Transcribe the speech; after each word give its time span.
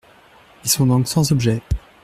Ils 0.63 0.69
sont 0.71 0.87
donc 0.87 1.07
sans 1.07 1.31
objet. 1.31 1.61